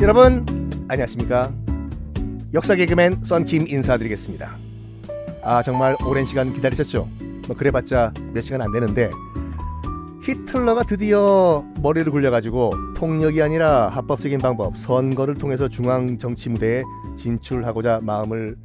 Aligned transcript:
여러분 0.00 0.46
안녕하십니까? 0.88 1.52
역사 2.54 2.74
개그맨 2.74 3.24
썬킴 3.24 3.68
인사드리겠습니다. 3.68 4.56
아 5.42 5.62
정말 5.62 5.96
오랜 6.08 6.24
시간 6.24 6.52
기다리셨죠? 6.52 7.06
뭐 7.46 7.56
그래봤자 7.56 8.14
몇 8.32 8.40
시간 8.40 8.62
안 8.62 8.72
되는데 8.72 9.10
히틀러가 10.24 10.84
드디어 10.84 11.64
머리를 11.82 12.10
굴려가지고 12.10 12.70
폭력이 12.96 13.42
아니라 13.42 13.88
합법적인 13.88 14.38
방법 14.38 14.76
선거를 14.76 15.34
통해서 15.34 15.68
중앙 15.68 16.18
정치 16.18 16.48
무대에 16.48 16.82
진출하고자 17.16 18.00
마음을 18.02 18.56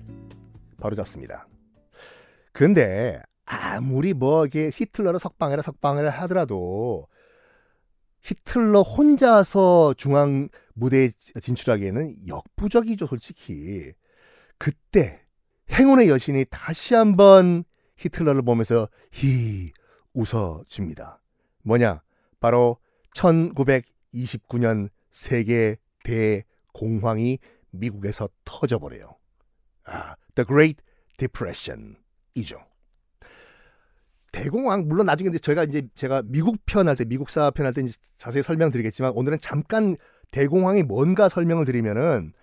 바로잡습니다. 0.79 1.47
근데 2.51 3.21
아무리 3.45 4.13
뭐 4.13 4.45
이게 4.45 4.71
히틀러를 4.73 5.19
석방해라 5.19 5.61
석방해라 5.61 6.09
하더라도 6.09 7.07
히틀러 8.21 8.81
혼자서 8.81 9.95
중앙 9.97 10.47
무대에 10.73 11.11
진출하기에는 11.41 12.27
역부족이죠, 12.27 13.07
솔직히. 13.07 13.93
그때 14.57 15.21
행운의 15.71 16.09
여신이 16.09 16.45
다시 16.49 16.95
한번 16.95 17.65
히틀러를 17.97 18.41
보면서 18.41 18.87
히 19.11 19.71
웃어줍니다. 20.13 21.21
뭐냐? 21.63 22.01
바로 22.39 22.77
1929년 23.15 24.89
세계 25.11 25.77
대공황이 26.03 27.39
미국에서 27.71 28.29
터져버려요. 28.45 29.15
아, 29.85 30.15
The 30.35 30.45
Great 30.45 30.81
Depression이죠. 31.17 32.72
대공황 34.33 34.87
물론 34.87 35.05
나중에 35.05 35.29
이제 35.29 35.37
저희가 35.39 35.63
이제 35.63 35.87
제가 35.95 36.23
미국 36.25 36.57
편할 36.65 36.97
때 36.97 37.05
미국사 37.05 37.51
편할때 37.51 37.83
자세히 38.17 38.43
설명드리겠지만 38.43 39.13
오늘은 39.15 39.37
잠깐 39.41 39.95
대공황이 40.31 40.83
뭔가 40.83 41.29
설명을 41.29 41.65
드리면은 41.65 42.33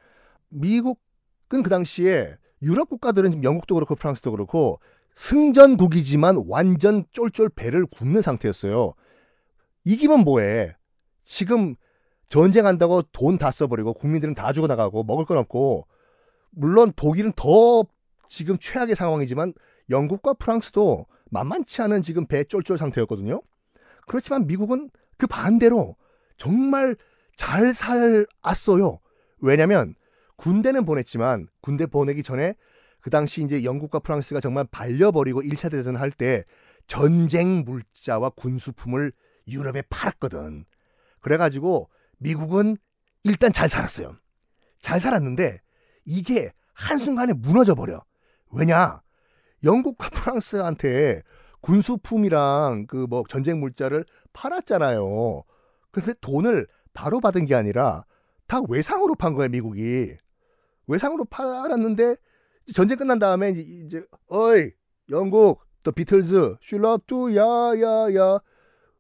미국은 0.49 1.63
그 1.63 1.69
당시에 1.69 2.37
유럽 2.63 2.89
국가들은 2.89 3.33
지금 3.33 3.45
영국도 3.45 3.75
그렇고 3.75 3.97
프랑스도 3.97 4.31
그렇고 4.31 4.81
승전국이지만 5.17 6.45
완전 6.47 7.05
쫄쫄 7.11 7.51
배를 7.51 7.87
굽는 7.87 8.23
상태였어요. 8.23 8.95
이기면 9.85 10.21
뭐해? 10.21 10.77
지금 11.25 11.75
전쟁한다고 12.29 13.03
돈 13.11 13.37
다 13.37 13.51
써버리고 13.51 13.95
국민들은 13.95 14.35
다 14.35 14.53
죽어나가고 14.53 15.03
먹을 15.03 15.25
건 15.25 15.39
없고 15.39 15.89
물론 16.51 16.93
독일은 16.95 17.33
더 17.35 17.85
지금 18.29 18.59
최악의 18.61 18.95
상황이지만 18.95 19.55
영국과 19.91 20.35
프랑스도 20.35 21.07
만만치 21.31 21.83
않은 21.83 22.03
지금 22.03 22.27
배 22.27 22.45
쫄쫄 22.45 22.79
상태였거든요. 22.79 23.41
그렇지만 24.07 24.47
미국은 24.47 24.91
그 25.17 25.27
반대로 25.27 25.97
정말 26.37 26.97
잘 27.37 27.73
살았어요. 27.75 29.01
왜냐면 29.39 29.95
군대는 30.37 30.85
보냈지만 30.85 31.49
군대 31.61 31.87
보내기 31.87 32.23
전에 32.23 32.55
그 33.01 33.11
당시 33.11 33.43
이제 33.43 33.65
영국과 33.65 33.99
프랑스가 34.01 34.41
정말 34.41 34.67
발려버리고 34.71 35.43
1차 35.43 35.71
대전을 35.71 36.01
할 36.01 36.11
때 36.11 36.45
전쟁 36.87 37.63
물자와 37.65 38.31
군수품을 38.31 39.13
유럽에 39.47 39.83
팔았거든. 39.89 40.65
그래가지고 41.21 41.89
미국은 42.19 42.77
일단 43.23 43.53
잘 43.53 43.69
살았어요. 43.69 44.17
잘 44.81 44.99
살았는데 44.99 45.61
이게 46.05 46.53
한순간에 46.75 47.33
무너져 47.33 47.75
버려. 47.75 48.03
왜냐? 48.51 49.03
영국과 49.65 50.09
프랑스한테 50.11 51.23
군수품이랑 51.61 52.87
그 52.87 53.07
뭐 53.09 53.25
전쟁 53.29 53.61
물자를 53.61 54.05
팔았잖아요. 54.33 55.43
그런데 55.91 56.15
돈을 56.21 56.67
바로 56.95 57.21
받은 57.21 57.45
게 57.47 57.55
아니라 57.55 58.05
다 58.47 58.61
외상으로 58.69 59.15
판 59.15 59.35
거예요, 59.35 59.49
미국이. 59.51 60.15
외상으로 60.87 61.25
팔았는데 61.27 62.17
전쟁 62.75 62.99
끝난 62.99 63.19
다음에 63.19 63.51
이제, 63.51 63.61
이제 63.61 64.05
어이 64.29 64.71
영국 65.11 65.63
더 65.83 65.91
비틀즈 65.91 66.57
슐럽투 66.61 67.35
야야야 67.35 68.39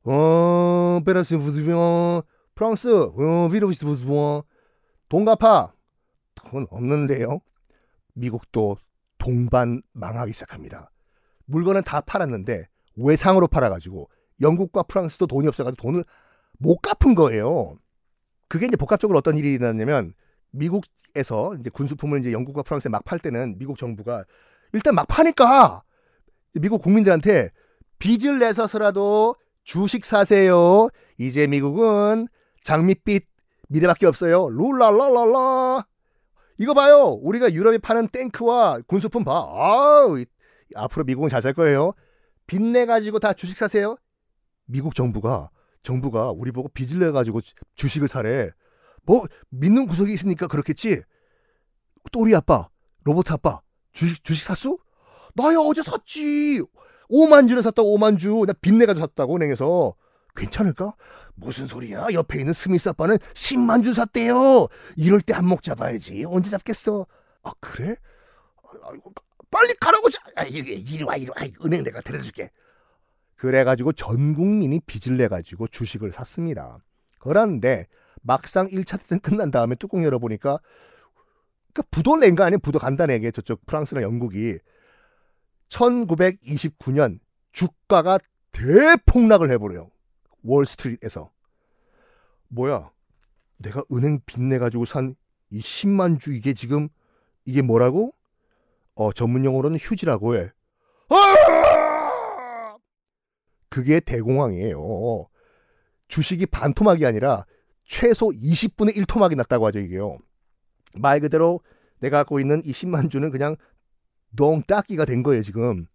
어 0.04 1.00
베라스 1.04 1.36
부즈비온 1.38 2.22
프랑스 2.54 2.88
어 2.88 3.48
비로비스 3.50 3.84
부즈비온 3.84 4.42
돈 5.08 5.24
갚아 5.24 5.72
돈 6.34 6.66
없는데요. 6.70 7.40
미국도 8.14 8.76
동반 9.20 9.82
망하기 9.92 10.32
시작합니다. 10.32 10.90
물건은 11.44 11.82
다 11.84 12.00
팔았는데 12.00 12.68
외상으로 12.96 13.46
팔아가지고 13.46 14.08
영국과 14.40 14.82
프랑스도 14.82 15.26
돈이 15.28 15.46
없어가지고 15.46 15.80
돈을 15.80 16.04
못 16.58 16.78
갚은 16.78 17.14
거예요. 17.14 17.76
그게 18.48 18.66
이제 18.66 18.76
복합적으로 18.76 19.18
어떤 19.18 19.36
일이 19.36 19.52
일어났냐면 19.52 20.14
미국에서 20.50 21.54
이제 21.56 21.70
군수품을 21.70 22.18
이제 22.18 22.32
영국과 22.32 22.62
프랑스에 22.62 22.90
막 22.90 23.04
팔 23.04 23.20
때는 23.20 23.58
미국 23.58 23.78
정부가 23.78 24.24
일단 24.72 24.94
막 24.94 25.06
파니까 25.06 25.82
미국 26.54 26.82
국민들한테 26.82 27.50
빚을 27.98 28.38
내서서라도 28.40 29.36
주식 29.64 30.04
사세요. 30.04 30.88
이제 31.18 31.46
미국은 31.46 32.26
장밋빛 32.64 33.26
미래밖에 33.68 34.06
없어요. 34.06 34.48
룰랄랄랄라. 34.50 35.84
이거 36.60 36.74
봐요. 36.74 37.18
우리가 37.22 37.54
유럽에 37.54 37.78
파는 37.78 38.08
탱크와 38.08 38.80
군수품 38.86 39.24
봐. 39.24 39.32
아우, 39.32 40.22
앞으로 40.74 41.04
미국은 41.04 41.30
잘 41.30 41.40
살 41.40 41.54
거예요. 41.54 41.94
빚내 42.46 42.84
가지고 42.84 43.18
다 43.18 43.32
주식 43.32 43.56
사세요. 43.56 43.96
미국 44.66 44.94
정부가 44.94 45.48
정부가 45.82 46.32
우리 46.32 46.52
보고 46.52 46.68
빚을 46.68 46.98
내 46.98 47.12
가지고 47.12 47.40
주식을 47.76 48.08
사래. 48.08 48.50
뭐 49.04 49.24
믿는 49.48 49.86
구석이 49.86 50.12
있으니까 50.12 50.48
그렇겠지. 50.48 51.00
또리 52.12 52.34
아빠, 52.34 52.68
로버트 53.04 53.32
아빠 53.32 53.62
주식 53.94 54.22
주식 54.22 54.44
샀어? 54.44 54.76
나야 55.34 55.56
어제 55.60 55.82
샀지. 55.82 56.60
5만 57.10 57.48
주를 57.48 57.62
샀다 57.62 57.80
5만 57.80 58.18
주. 58.18 58.44
나 58.46 58.52
빚내 58.52 58.84
가지고 58.84 59.06
샀다고 59.06 59.36
은행에서. 59.36 59.94
괜찮을까? 60.34 60.94
무슨 61.34 61.66
소리야? 61.66 62.08
옆에 62.12 62.38
있는 62.40 62.52
스미스 62.52 62.88
아빠는 62.88 63.16
10만 63.34 63.82
주 63.82 63.94
샀대요. 63.94 64.68
이럴 64.96 65.20
때 65.20 65.32
한몫 65.34 65.62
잡아야지. 65.62 66.24
언제 66.26 66.50
잡겠어? 66.50 67.06
아 67.42 67.52
그래? 67.60 67.96
아이고, 68.84 69.12
빨리 69.50 69.74
가라고. 69.80 70.08
아, 70.36 70.44
이리, 70.44 71.02
와, 71.02 71.16
이리 71.16 71.28
와. 71.30 71.36
은행 71.64 71.82
내가 71.82 72.00
데려줄게. 72.02 72.50
그래가지고 73.36 73.92
전 73.94 74.34
국민이 74.34 74.80
빚을 74.80 75.16
내가지고 75.16 75.68
주식을 75.68 76.12
샀습니다. 76.12 76.78
그런데 77.18 77.86
막상 78.22 78.66
1차 78.68 79.00
대전 79.00 79.18
끝난 79.20 79.50
다음에 79.50 79.74
뚜껑 79.76 80.04
열어보니까 80.04 80.58
그 81.72 81.82
부도 81.90 82.16
낸 82.16 82.34
거 82.34 82.44
아니에요? 82.44 82.58
부도 82.58 82.78
간단하게 82.78 83.30
저쪽 83.30 83.64
프랑스나 83.64 84.02
영국이 84.02 84.58
1929년 85.70 87.18
주가가 87.52 88.18
대폭락을 88.52 89.50
해버려요. 89.50 89.90
월스트리트에서. 90.42 91.30
뭐야? 92.48 92.90
내가 93.58 93.82
은행 93.92 94.20
빚내 94.26 94.58
가지고 94.58 94.84
산 94.84 95.16
이 95.50 95.60
10만 95.60 96.20
주 96.20 96.32
이게 96.32 96.54
지금 96.54 96.88
이게 97.44 97.60
뭐라고? 97.62 98.14
어 98.94 99.12
전문 99.12 99.44
용어로는 99.44 99.78
휴지라고 99.80 100.36
해. 100.36 100.50
아! 101.08 102.76
그게 103.68 104.00
대공황이에요. 104.00 105.26
주식이 106.08 106.46
반 106.46 106.74
토막이 106.74 107.04
아니라 107.06 107.46
최소 107.84 108.28
20분의 108.28 108.96
1 108.96 109.06
토막이 109.06 109.36
났다고 109.36 109.66
하죠, 109.66 109.80
이게요. 109.80 110.18
말 110.94 111.20
그대로 111.20 111.60
내가 111.98 112.18
갖고 112.18 112.40
있는 112.40 112.62
이 112.64 112.72
10만 112.72 113.10
주는 113.10 113.30
그냥 113.30 113.56
농따기가 114.30 115.04
된 115.04 115.22
거예요, 115.22 115.42
지금. 115.42 115.86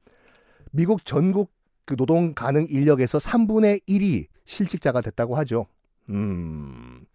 미국 0.71 1.05
전국 1.05 1.51
그 1.85 1.95
노동 1.95 2.33
가능 2.33 2.65
인력에서 2.65 3.17
3분의 3.17 3.81
1이 3.87 4.27
실직자가 4.45 5.01
됐다고 5.01 5.35
하죠. 5.37 5.67
음. 6.09 7.05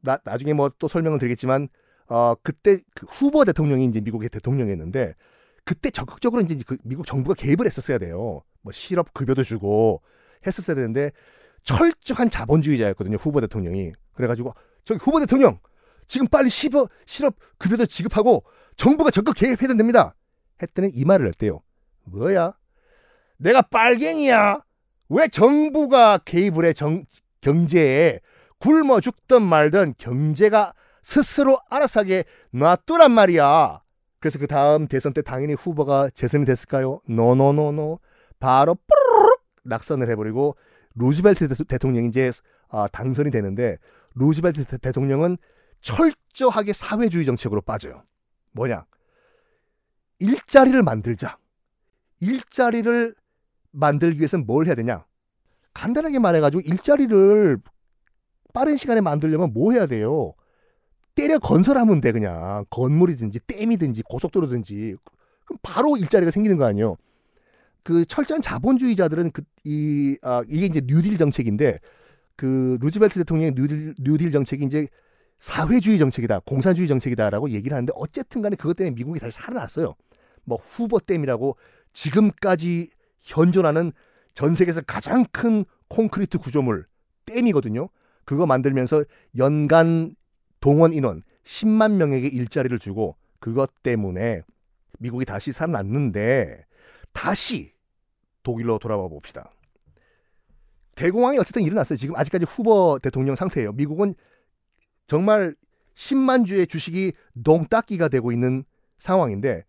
나, 0.00 0.18
나중에 0.24 0.52
뭐 0.52 0.70
또 0.78 0.88
설명을 0.88 1.18
드리겠지만 1.18 1.68
어 2.08 2.34
그때 2.42 2.78
그 2.94 3.06
후보 3.08 3.44
대통령이 3.44 3.84
이제 3.86 4.00
미국의 4.00 4.28
대통령이었는데 4.28 5.14
그때 5.64 5.90
적극적으로 5.90 6.42
이제 6.42 6.60
그 6.66 6.76
미국 6.84 7.06
정부가 7.06 7.34
개입을 7.34 7.66
했었어야 7.66 7.98
돼요. 7.98 8.42
뭐 8.62 8.72
실업 8.72 9.12
급여도 9.14 9.42
주고 9.42 10.02
했었어야 10.46 10.76
되는데 10.76 11.10
철저한 11.64 12.30
자본주의자였거든요. 12.30 13.16
후보 13.16 13.40
대통령이. 13.40 13.92
그래가지고 14.14 14.54
저기 14.84 15.00
후보 15.02 15.18
대통령 15.18 15.58
지금 16.06 16.28
빨리 16.28 16.48
실업 16.48 16.88
실업 17.06 17.36
급여도 17.58 17.86
지급하고 17.86 18.44
정부가 18.76 19.10
적극 19.10 19.34
개입해야 19.34 19.74
됩니다. 19.74 20.14
했더니 20.62 20.90
이 20.90 21.04
말을 21.04 21.26
했대요. 21.28 21.60
뭐야? 22.04 22.54
내가 23.38 23.62
빨갱이야? 23.62 24.60
왜 25.08 25.28
정부가 25.28 26.18
개입을 26.18 26.64
해 26.64 26.72
정, 26.72 27.04
경제에 27.40 28.20
굶어 28.58 29.00
죽든 29.00 29.42
말든 29.42 29.94
경제가 29.98 30.74
스스로 31.02 31.60
알아서 31.70 32.00
하게 32.00 32.24
놔두란 32.50 33.12
말이야. 33.12 33.80
그래서 34.18 34.38
그 34.38 34.46
다음 34.46 34.88
대선 34.88 35.12
때 35.12 35.22
당연히 35.22 35.54
후보가 35.54 36.10
재선이 36.10 36.44
됐을까요? 36.46 37.00
no 37.08 37.28
no 37.28 37.49
no 37.49 37.69
no. 37.69 38.00
바로 38.40 38.74
뽀르륵 38.74 39.40
낙선을 39.64 40.10
해버리고 40.10 40.56
루즈벨트 40.96 41.64
대통령이 41.64 42.08
이제 42.08 42.32
아, 42.68 42.88
당선이 42.88 43.30
되는데 43.30 43.78
루즈벨트 44.14 44.64
대통령은 44.78 45.36
철저하게 45.80 46.72
사회주의 46.72 47.24
정책으로 47.24 47.60
빠져요. 47.60 48.02
뭐냐? 48.52 48.86
일자리를 50.18 50.82
만들자. 50.82 51.38
일자리를 52.20 53.14
만들기 53.76 54.18
위해서는 54.20 54.46
뭘 54.46 54.66
해야 54.66 54.74
되냐? 54.74 55.04
간단하게 55.74 56.18
말해가지고 56.18 56.62
일자리를 56.62 57.58
빠른 58.52 58.76
시간에 58.76 59.00
만들려면 59.00 59.52
뭐 59.52 59.72
해야 59.72 59.86
돼요? 59.86 60.32
때려 61.14 61.38
건설하면 61.38 62.00
돼 62.00 62.12
그냥 62.12 62.64
건물이든지 62.70 63.40
댐이든지 63.46 64.02
고속도로든지 64.02 64.96
그럼 65.44 65.58
바로 65.62 65.96
일자리가 65.96 66.30
생기는 66.30 66.56
거 66.56 66.64
아니에요? 66.64 66.96
그 67.82 68.04
철저한 68.06 68.42
자본주의자들은 68.42 69.30
그 69.32 69.42
이 69.64 70.16
아, 70.22 70.42
이게 70.48 70.66
이제 70.66 70.80
뉴딜 70.84 71.18
정책인데 71.18 71.80
그 72.36 72.78
루즈벨트 72.80 73.14
대통령의 73.18 73.52
뉴딜, 73.56 73.94
뉴딜 73.98 74.30
정책이 74.30 74.64
이제 74.64 74.86
사회주의 75.40 75.98
정책이다, 75.98 76.40
공산주의 76.46 76.86
정책이다라고 76.88 77.50
얘기를 77.50 77.74
하는데 77.74 77.92
어쨌든 77.96 78.42
간에 78.42 78.54
그것 78.56 78.76
때문에 78.76 78.94
미국이 78.94 79.18
다시 79.20 79.36
살아났어요. 79.38 79.94
뭐 80.44 80.58
후보 80.70 81.00
댐이라고 81.00 81.56
지금까지 81.92 82.90
현존하는 83.26 83.92
전 84.34 84.54
세계에서 84.54 84.82
가장 84.82 85.24
큰 85.32 85.64
콘크리트 85.88 86.38
구조물 86.38 86.86
댐이거든요. 87.26 87.88
그거 88.24 88.46
만들면서 88.46 89.04
연간 89.36 90.14
동원 90.60 90.92
인원 90.92 91.22
10만 91.44 91.92
명에게 91.92 92.28
일자리를 92.28 92.78
주고 92.78 93.16
그것 93.40 93.70
때문에 93.82 94.42
미국이 94.98 95.24
다시 95.24 95.52
살아났는데 95.52 96.64
다시 97.12 97.72
독일로 98.42 98.78
돌아와 98.78 99.08
봅시다. 99.08 99.52
대공황이 100.94 101.38
어쨌든 101.38 101.62
일어났어요. 101.62 101.98
지금 101.98 102.16
아직까지 102.16 102.46
후보 102.48 102.98
대통령 103.02 103.34
상태예요. 103.34 103.72
미국은 103.72 104.14
정말 105.06 105.54
10만 105.94 106.46
주의 106.46 106.66
주식이 106.66 107.12
농딱기가 107.34 108.08
되고 108.08 108.32
있는 108.32 108.64
상황인데 108.98 109.64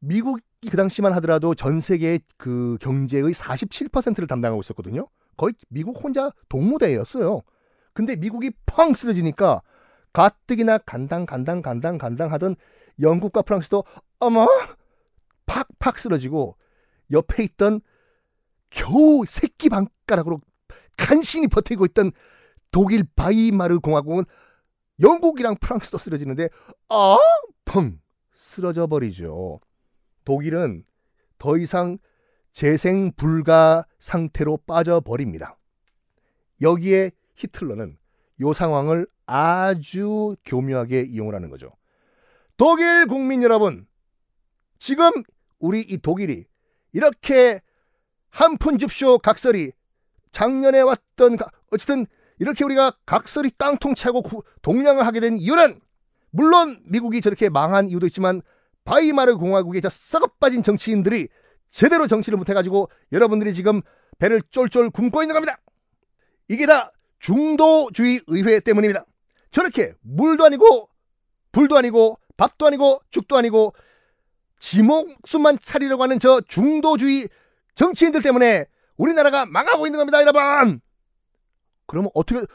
미국 0.00 0.40
이그 0.64 0.76
당시만 0.76 1.12
하더라도 1.14 1.54
전 1.54 1.80
세계 1.80 2.18
그 2.36 2.78
경제의 2.80 3.32
47%를 3.32 4.26
담당하고 4.26 4.62
있었거든요. 4.62 5.06
거의 5.36 5.54
미국 5.68 6.02
혼자 6.02 6.30
동무대였어요. 6.48 7.42
근데 7.92 8.16
미국이 8.16 8.50
펑 8.66 8.94
쓰러지니까 8.94 9.62
가뜩이나 10.12 10.78
간당 10.78 11.26
간당 11.26 11.60
간당 11.60 11.98
간당 11.98 12.32
하던 12.32 12.56
영국과 13.00 13.42
프랑스도 13.42 13.84
어머 14.20 14.46
팍팍 15.46 15.98
쓰러지고 15.98 16.56
옆에 17.10 17.44
있던 17.44 17.80
겨우 18.70 19.24
새끼 19.26 19.68
방가락으로 19.68 20.40
간신히 20.96 21.48
버티고 21.48 21.84
있던 21.86 22.12
독일 22.70 23.04
바이마르 23.16 23.80
공화국은 23.80 24.24
영국이랑 25.00 25.56
프랑스도 25.60 25.98
쓰러지는데 25.98 26.48
아, 26.88 27.16
펑 27.64 28.00
쓰러져 28.34 28.86
버리죠. 28.86 29.60
독일은 30.24 30.84
더 31.38 31.56
이상 31.56 31.98
재생 32.52 33.12
불가 33.12 33.86
상태로 33.98 34.58
빠져버립니다. 34.66 35.58
여기에 36.62 37.10
히틀러는 37.34 37.98
이 38.40 38.52
상황을 38.54 39.06
아주 39.26 40.36
교묘하게 40.44 41.02
이용을 41.02 41.34
하는 41.34 41.50
거죠. 41.50 41.72
독일 42.56 43.06
국민 43.06 43.42
여러분, 43.42 43.86
지금 44.78 45.10
우리 45.58 45.80
이 45.80 45.98
독일이 45.98 46.44
이렇게 46.92 47.60
한푼 48.30 48.78
줍쇼 48.78 49.18
각설이 49.18 49.72
작년에 50.30 50.80
왔던 50.80 51.36
어쨌든 51.72 52.06
이렇게 52.38 52.64
우리가 52.64 52.96
각설이 53.06 53.52
깡통 53.56 53.94
차고 53.94 54.44
동량을 54.62 55.06
하게 55.06 55.20
된 55.20 55.36
이유는 55.38 55.80
물론 56.30 56.82
미국이 56.84 57.20
저렇게 57.20 57.48
망한 57.48 57.88
이유도 57.88 58.06
있지만 58.06 58.42
바이마르 58.84 59.36
공화국의 59.36 59.82
저 59.82 59.88
썩어 59.90 60.26
빠진 60.38 60.62
정치인들이 60.62 61.28
제대로 61.70 62.06
정치를 62.06 62.38
못해가지고 62.38 62.88
여러분들이 63.12 63.52
지금 63.54 63.82
배를 64.18 64.42
쫄쫄 64.50 64.90
굶고 64.90 65.22
있는 65.22 65.34
겁니다. 65.34 65.58
이게 66.48 66.66
다 66.66 66.92
중도주의 67.18 68.20
의회 68.26 68.60
때문입니다. 68.60 69.04
저렇게 69.50 69.94
물도 70.02 70.44
아니고 70.44 70.88
불도 71.52 71.76
아니고 71.76 72.18
밥도 72.36 72.66
아니고 72.66 73.00
죽도 73.10 73.36
아니고 73.36 73.74
지목수만 74.58 75.58
차리려고 75.58 76.02
하는 76.02 76.18
저 76.18 76.40
중도주의 76.40 77.28
정치인들 77.74 78.22
때문에 78.22 78.66
우리나라가 78.96 79.44
망하고 79.46 79.86
있는 79.86 79.98
겁니다, 79.98 80.20
여러분. 80.20 80.80
그러면 81.86 82.10
어떻게 82.14 82.46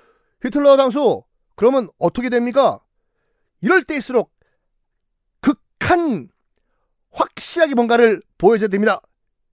히틀러 0.44 0.78
당수 0.78 1.24
그러면 1.56 1.90
어떻게 1.98 2.30
됩니까? 2.30 2.80
이럴 3.62 3.84
때일수록 3.84 4.32
극 4.32 4.39
한 5.90 6.30
확실하게 7.12 7.76
뭔가를 7.76 8.22
보여줘야 8.38 8.68
됩니다. 8.68 9.02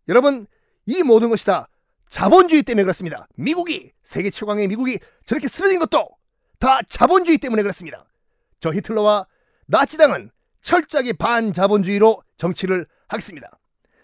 여러분 0.09 0.47
이 0.87 1.03
모든 1.03 1.31
것이 1.31 1.44
다 1.47 1.69
자본주의 2.11 2.62
때문에 2.62 2.85
그렇습니다. 2.85 3.27
미국이 3.37 3.93
세계 4.03 4.31
최강의 4.31 4.69
미국이 4.69 4.99
저렇게 5.25 5.49
쓰러진 5.49 5.79
것도 5.79 6.09
다 6.59 6.81
자본주의 6.88 7.38
때문에 7.38 7.62
그렇습니다. 7.62 8.05
저 8.61 8.73
히틀러와 8.73 9.27
나치당은 9.67 10.31
철저하게 10.62 11.15
반자본주의로 11.15 12.23
정치를 12.37 12.87
하겠습니다. 13.09 13.50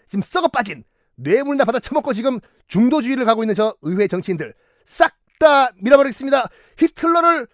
지금 0.07 0.21
썩어 0.21 0.47
빠진 0.47 0.83
뇌물이나 1.15 1.65
받아 1.65 1.79
처먹고 1.79 2.13
지금 2.13 2.39
중도주의를 2.67 3.25
가고 3.25 3.43
있는 3.43 3.55
저 3.55 3.75
의회 3.81 4.07
정치인들 4.07 4.53
싹 4.85 5.23
다 5.43 5.71
밀어버리겠습니다. 5.81 6.49
히틀러를 6.77 7.47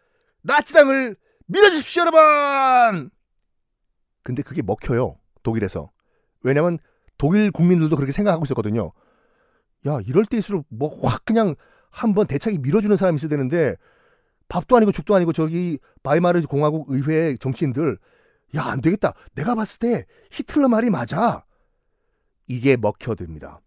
나치당을 0.44 1.16
밀어주십시오 1.48 2.04
여러분. 2.04 3.10
근데 4.24 4.44
그게 4.44 4.62
먹혀요 4.62 5.18
독일에서. 5.44 5.92
왜냐면 6.42 6.80
독일 7.18 7.52
국민들도 7.52 7.96
그렇게 7.96 8.12
생각하고 8.12 8.46
있었거든요. 8.46 8.92
야 9.88 10.00
이럴 10.06 10.26
때일수록 10.26 10.66
뭐 10.70 11.06
확 11.08 11.26
그냥 11.26 11.56
한번 11.90 12.28
대차게 12.28 12.58
밀어주는 12.60 12.96
사람이 12.98 13.16
있어야 13.18 13.30
되는데 13.30 13.76
밥도 14.48 14.76
아니고 14.76 14.92
죽도 14.92 15.16
아니고 15.16 15.34
저기 15.34 15.80
바이마르 16.04 16.42
공화국 16.44 16.88
의회 16.90 17.36
정치인들 17.38 17.98
야 18.56 18.64
안 18.66 18.82
되겠다. 18.82 19.14
내가 19.36 19.56
봤을 19.56 19.80
때 19.80 20.06
히틀러 20.32 20.68
말이 20.70 20.90
맞아. 20.90 21.46
이게 22.48 22.78
먹혀듭니다. 22.78 23.62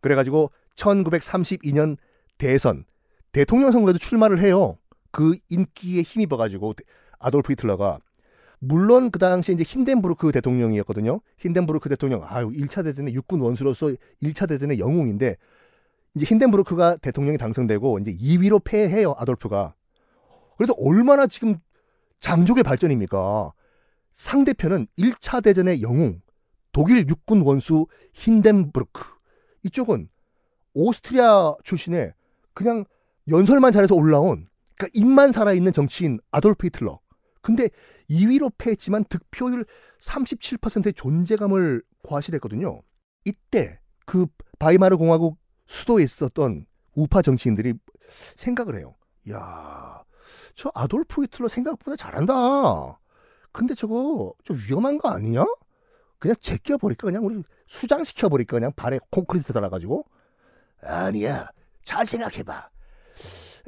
그래가지고 0.00 0.50
1932년 0.76 1.96
대선 2.36 2.84
대통령 3.30 3.70
선거에도 3.70 3.98
출마를 3.98 4.40
해요. 4.40 4.76
그 5.12 5.36
인기에 5.48 6.02
힘입어가지고 6.02 6.74
아돌프 7.20 7.52
히틀러가 7.52 8.00
물론 8.64 9.10
그 9.10 9.18
당시 9.18 9.52
이제 9.52 9.64
힌덴부르크 9.64 10.30
대통령이었거든요. 10.30 11.20
힌덴부르크 11.38 11.88
대통령 11.88 12.22
아유 12.24 12.48
1차 12.50 12.84
대전의 12.84 13.12
육군 13.12 13.40
원수로서 13.40 13.92
1차 14.22 14.48
대전의 14.48 14.78
영웅인데 14.78 15.36
이제 16.14 16.24
힌덴부르크가 16.24 16.98
대통령이 16.98 17.38
당선되고 17.38 17.98
이제 17.98 18.14
2위로 18.14 18.62
패해요 18.62 19.16
아돌프가. 19.18 19.74
그래도 20.56 20.74
얼마나 20.78 21.26
지금 21.26 21.56
장족의 22.20 22.62
발전입니까? 22.62 23.52
상대편은 24.14 24.86
1차 24.96 25.42
대전의 25.42 25.82
영웅 25.82 26.20
독일 26.70 27.08
육군 27.08 27.40
원수 27.40 27.88
힌덴부르크 28.12 29.02
이쪽은 29.64 30.08
오스트리아 30.74 31.56
출신의 31.64 32.12
그냥 32.54 32.84
연설만 33.26 33.72
잘해서 33.72 33.96
올라온 33.96 34.44
그러니까 34.76 34.88
입만 34.94 35.32
살아있는 35.32 35.72
정치인 35.72 36.20
아돌프 36.30 36.68
히틀러 36.68 37.01
근데 37.42 37.68
2위로 38.08 38.52
패했지만 38.56 39.04
득표율 39.04 39.66
37%의 40.00 40.92
존재감을 40.94 41.82
과시했거든요 42.02 42.82
이때 43.24 43.78
그 44.06 44.26
바이마르 44.58 44.96
공화국 44.96 45.38
수도에 45.66 46.04
있었던 46.04 46.66
우파 46.94 47.22
정치인들이 47.22 47.74
생각을 48.36 48.76
해요. 48.76 48.94
야, 49.30 50.02
저 50.54 50.70
아돌프 50.74 51.22
히틀러 51.22 51.48
생각보다 51.48 51.96
잘한다. 51.96 52.98
근데 53.52 53.74
저거 53.74 54.34
좀 54.44 54.58
위험한 54.68 54.98
거 54.98 55.10
아니냐? 55.10 55.44
그냥 56.18 56.34
제껴 56.40 56.76
버릴까? 56.78 57.06
그냥 57.06 57.24
우리 57.24 57.42
수장시켜 57.66 58.28
버릴까? 58.28 58.56
그냥 58.56 58.72
발에 58.74 58.98
콘크리트 59.10 59.52
달아가지고? 59.52 60.04
아니야. 60.82 61.48
잘 61.84 62.06
생각해봐. 62.06 62.70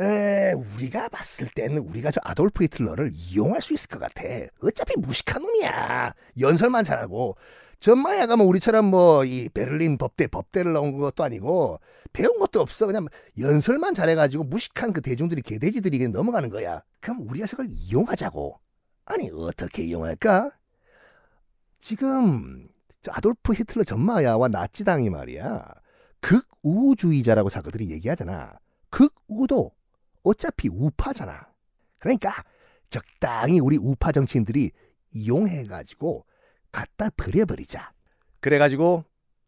에, 0.00 0.52
우리가 0.52 1.08
봤을 1.08 1.48
때는 1.54 1.78
우리가 1.78 2.10
저 2.10 2.20
아돌프 2.24 2.64
히틀러를 2.64 3.12
이용할 3.14 3.62
수 3.62 3.74
있을 3.74 3.88
것 3.88 3.98
같아. 4.00 4.24
어차피 4.62 4.94
무식한 4.98 5.42
놈이야. 5.42 6.14
연설만 6.40 6.84
잘하고. 6.84 7.36
전마야 7.80 8.26
가면 8.26 8.46
우리처럼 8.46 8.86
뭐 8.86 9.24
이 9.24 9.48
베를린 9.50 9.98
법대 9.98 10.26
법대를 10.26 10.72
나온 10.72 10.96
것도 10.98 11.22
아니고 11.22 11.80
배운 12.12 12.38
것도 12.38 12.60
없어. 12.60 12.86
그냥 12.86 13.06
연설만 13.38 13.94
잘해가지고 13.94 14.44
무식한 14.44 14.92
그 14.92 15.00
대중들이 15.00 15.42
개돼지들이 15.42 15.98
그냥 15.98 16.12
넘어가는 16.12 16.48
거야. 16.50 16.82
그럼 17.00 17.28
우리가 17.28 17.46
저걸 17.46 17.66
이용하자고. 17.68 18.58
아니 19.06 19.30
어떻게 19.32 19.84
이용할까? 19.84 20.50
지금 21.80 22.68
아돌프 23.08 23.52
히틀러 23.52 23.84
전마야와 23.84 24.48
나치당이 24.48 25.10
말이야. 25.10 25.64
극 26.20 26.46
극우주의자라고 26.64 27.50
사람들이 27.50 27.90
얘기하잖아. 27.90 28.58
극우도 28.88 29.72
어차피 30.24 30.68
우파잖아. 30.68 31.46
그러니까 31.98 32.44
적당히 32.90 33.60
우리 33.60 33.76
우파 33.76 34.10
정치인들이 34.10 34.72
이용해가지고 35.12 36.26
갖다 36.72 37.10
버려버리자. 37.10 37.92
그래가지고 38.40 39.04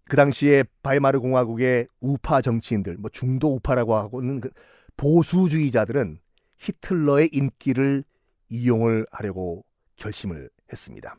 그 0.08 0.16
당시에 0.16 0.64
바이마르 0.82 1.20
공화국의 1.20 1.88
우파 2.00 2.40
정치인들, 2.40 2.96
뭐 2.98 3.10
중도 3.10 3.54
우파라고 3.54 3.96
하고는 3.96 4.40
그 4.40 4.50
보수주의자들은 4.96 6.18
히틀러의 6.58 7.30
인기를 7.32 8.04
이용을 8.48 9.06
하려고 9.10 9.64
결심을 9.96 10.48
했습니다. 10.72 11.16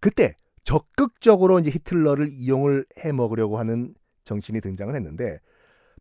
그때 0.00 0.36
적극적으로 0.64 1.58
이제 1.60 1.70
히틀러를 1.70 2.28
이용을 2.28 2.84
해 3.04 3.12
먹으려고 3.12 3.58
하는 3.58 3.94
정신이 4.24 4.60
등장을 4.60 4.94
했는데 4.94 5.40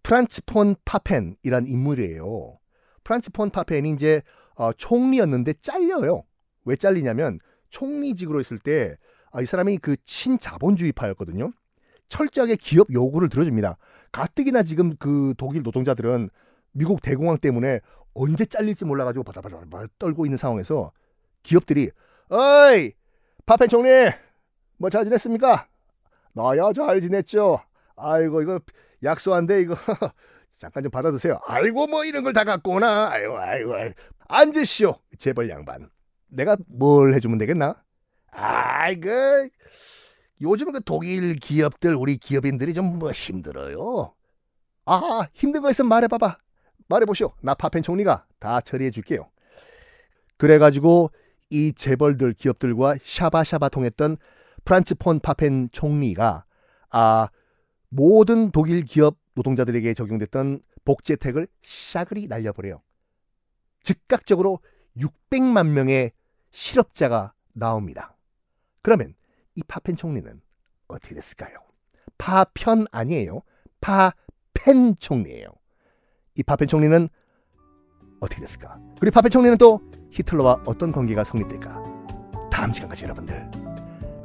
프란츠 0.03 0.45
폰 0.45 0.75
파펜이란 0.85 1.67
인물이에요. 1.67 2.58
프란츠 3.09 3.31
폰 3.31 3.49
파펜이 3.49 3.89
이제 3.89 4.21
어, 4.53 4.71
총리였는데 4.71 5.53
잘려요. 5.63 6.25
왜 6.65 6.75
잘리냐면 6.75 7.39
총리직으로 7.71 8.39
있을 8.39 8.59
때 8.59 8.97
아, 9.31 9.41
이 9.41 9.47
사람이 9.47 9.79
그 9.79 9.95
친자본주의파였거든요. 10.05 11.51
철저하게 12.07 12.55
기업 12.57 12.93
요구를 12.93 13.29
들어줍니다. 13.29 13.77
가뜩이나 14.11 14.61
지금 14.61 14.95
그 14.97 15.33
독일 15.39 15.63
노동자들은 15.63 16.29
미국 16.71 17.01
대공황 17.01 17.39
때문에 17.39 17.79
언제 18.13 18.45
잘릴지 18.45 18.85
몰라가지고 18.85 19.23
바다바다 19.23 19.87
떨고 19.97 20.27
있는 20.27 20.37
상황에서 20.37 20.91
기업들이 21.41 21.89
어이 22.29 22.91
파펜 23.47 23.69
총리 23.69 23.89
뭐 24.77 24.91
잘 24.91 25.03
지냈습니까? 25.03 25.67
나야 26.33 26.73
잘 26.73 27.01
지냈죠. 27.01 27.59
아이고 27.95 28.43
이거 28.43 28.59
약소한데 29.03 29.61
이거 29.61 29.75
잠깐 30.59 30.83
좀 30.83 30.91
받아두세요. 30.91 31.39
아이고 31.47 31.87
뭐 31.87 32.03
이런 32.05 32.23
걸 32.23 32.33
다 32.33 32.43
갖고 32.43 32.73
오나. 32.73 33.09
아이고 33.11 33.37
아이고, 33.39 33.73
아이고. 33.75 33.95
앉으시오. 34.27 34.95
재벌 35.17 35.49
양반. 35.49 35.89
내가 36.27 36.57
뭘 36.67 37.13
해주면 37.15 37.37
되겠나? 37.39 37.81
아이고 38.31 39.09
요즘 40.41 40.71
그 40.71 40.81
독일 40.83 41.35
기업들 41.35 41.95
우리 41.95 42.17
기업인들이 42.17 42.73
좀 42.73 42.99
뭐 42.99 43.11
힘들어요. 43.11 44.13
아 44.85 45.27
힘든 45.33 45.61
거 45.61 45.69
있으면 45.71 45.89
말해봐봐. 45.89 46.37
말해보시오. 46.87 47.33
나 47.41 47.53
파펜 47.53 47.81
총리가 47.83 48.25
다 48.39 48.61
처리해 48.61 48.91
줄게요. 48.91 49.29
그래가지고 50.37 51.11
이 51.49 51.73
재벌들 51.73 52.33
기업들과 52.33 52.95
샤바샤바 53.03 53.69
통했던 53.69 54.17
프란츠 54.65 54.95
폰 54.95 55.19
파펜 55.19 55.69
총리가 55.71 56.45
아 56.89 57.29
모든 57.89 58.51
독일 58.51 58.83
기업 58.83 59.17
노동자들에게 59.35 59.93
적용됐던 59.93 60.61
복지 60.85 61.13
혜택을 61.13 61.47
샤그리 61.61 62.27
날려버려요. 62.27 62.81
즉각적으로 63.83 64.59
600만 64.97 65.67
명의 65.67 66.11
실업자가 66.51 67.33
나옵니다. 67.53 68.15
그러면 68.81 69.13
이 69.55 69.63
파펜 69.63 69.95
총리는 69.95 70.41
어떻게 70.87 71.15
됐을까요? 71.15 71.57
파편 72.17 72.85
아니에요. 72.91 73.41
파펜 73.81 74.95
총리예요. 74.99 75.47
이 76.35 76.43
파펜 76.43 76.67
총리는 76.67 77.09
어떻게 78.19 78.41
됐을까? 78.41 78.79
그리고 78.99 79.13
파펜 79.13 79.31
총리는 79.31 79.57
또 79.57 79.81
히틀러와 80.11 80.63
어떤 80.65 80.91
관계가 80.91 81.23
성립될까? 81.23 81.83
다음 82.51 82.73
시간까지 82.73 83.05
여러분들 83.05 83.49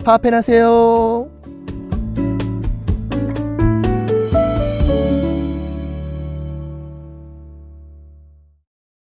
파펜 0.04 0.34
하세요. 0.34 1.30